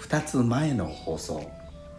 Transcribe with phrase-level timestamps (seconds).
[0.00, 1.50] 2つ前の放送。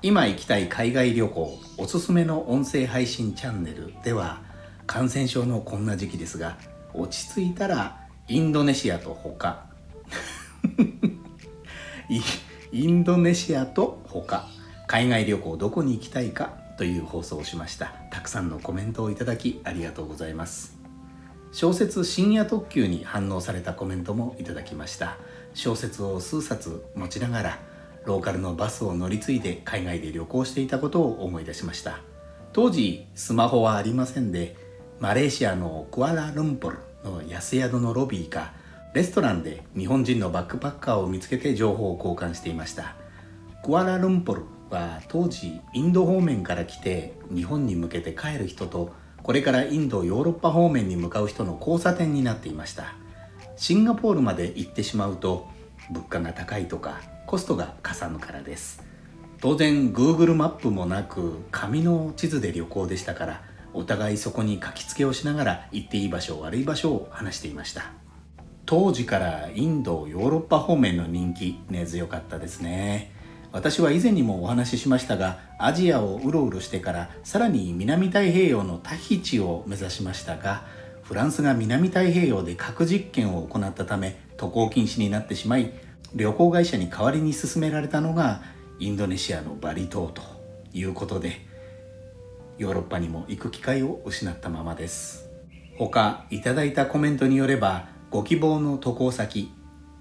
[0.01, 1.59] 今行きたい海外旅行。
[1.77, 4.41] おすすめの音声配信チャンネルでは
[4.87, 6.57] 感染症のこんな時期ですが
[6.93, 9.65] 落ち着いたらインドネシアと他
[12.71, 14.47] インドネシアと他
[14.87, 17.93] 海外旅行どこに行きたいかという放送をしました。
[18.09, 20.79] たくさんのコメントをいただきありがとうございます。
[21.51, 25.17] 小説深夜特急に反応されたコメントもいただきました。
[25.53, 27.59] 小説を数冊持ちながら
[28.05, 31.99] ローカルのバスを乗り継いで海外で旅行していたことを思い出しました。
[32.53, 34.55] 当時スマホはありませんで
[34.99, 38.53] マレーシアのクアラルンポルの安宿のロビーか
[38.93, 42.95] レストランで日本人のバックパッカーを見つけて情報を交換していました。
[43.63, 52.95] クアラルンポルは当時インド方面から来て日本に向けて帰る人とこれからインドヨーロッパ方面に向かう人の交差点になっていました。
[53.57, 55.47] シンガポールまで行ってしまうと
[55.91, 58.83] 物価が高いとかコストがかさむからです。
[59.39, 67.91] 当然 Google マップもなく紙の地図で旅行でしたからお互いそこに書きつけをしながら行っていい場所悪い場所を話していました。
[68.65, 73.13] 当時からインドヨーロッパ方面の人気根強かったですね。
[73.51, 80.63] 私は以前にもお話ししましたがアジアをうろうろしてからさらに南太平洋のタヒチを目指しましたが
[81.03, 85.71] フランスが南太平洋で核実験を行ったため渡航禁止になってしまい
[86.15, 88.41] 旅行会社に代わりに勧められたのが
[88.79, 90.21] インドネシアのバリ島と
[90.73, 91.41] いうことで
[92.57, 95.29] ヨーロッパにも行く機会を失ったままです。
[95.77, 99.49] 他いただいたコメントによればご希望の渡航先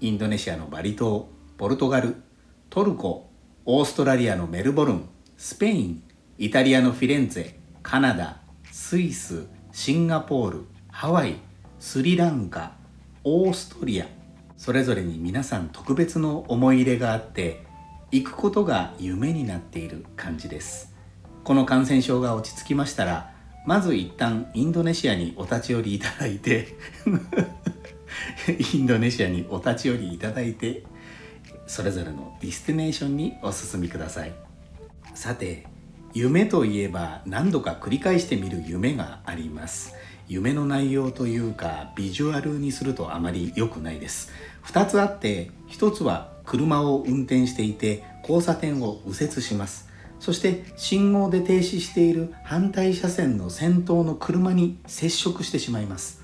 [0.01, 2.15] インドネシアのバリ島ポルトガル
[2.69, 3.29] トルコ
[3.65, 6.03] オーストラリアのメルボルンスペイン
[6.37, 11.35] イタリアのフィレンツェカナダスイスシンガポールハワイ
[11.79, 12.73] スリランカ
[13.23, 14.05] オーストリア
[14.59, 17.63] それぞれに皆さん特別の思い入れがあって
[18.11, 20.93] 行くことが夢になっている感じです。
[21.45, 23.33] この感染症が落ち着きましたら
[23.65, 26.75] まず一旦インドネシアにお立ち寄りいただいて
[28.73, 30.83] インドネシアにお立ち寄りいただいて
[31.65, 34.33] それぞれの destination にお進みください。
[35.13, 35.67] さて
[36.13, 39.95] 夢といえば何度か繰り返してみる夢があります。
[40.29, 44.31] 夢の内容というかビジュアルにするとあまり良くないです。
[44.63, 49.89] 2つあって1つは車を運転していて交差点を右折します。
[50.19, 56.21] そして信号で停止している反対車線の先頭の車に接触してしまいます。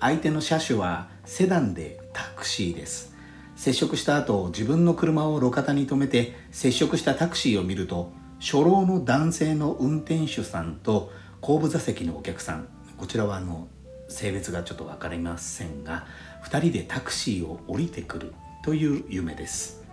[0.00, 3.14] 相手の車種はセダンでタクシーです。
[3.54, 8.10] 接触した後自分の車を路肩に止めて接触したタクシーを見ると
[8.40, 13.68] 初老の男性の運転手さんと後部座席のお客さんこちらはあの
[14.08, 16.06] 性別がちょっと分かりませんが
[16.44, 19.84] 2人でタクシーを降りてくるという夢です。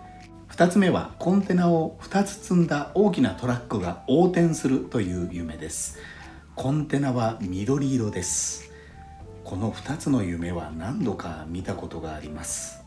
[0.49, 5.99] 2つ目はコンテナを2つ積んだ大きなトラックが横転するという夢です。
[6.55, 8.71] コンテナは緑色です。
[9.43, 12.79] この2つの夢は何度か見たことがあります。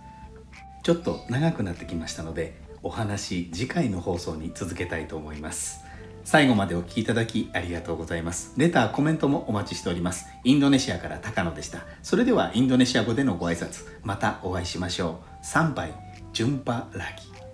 [0.83, 5.88] ちょっと長くなってきましたのでお話次回の放送に続けたいと思います。
[6.31, 8.53] 最後までお聴きいただきありがとうございます。
[8.59, 10.27] レターコメントもお待ちしております。
[10.45, 11.87] インドネシアから高野でした。
[12.03, 15.39] それではインドネシア語でのご挨拶またお会いしましょう。
[15.41, 15.91] 参拝
[16.35, 17.48] 順波ラギ。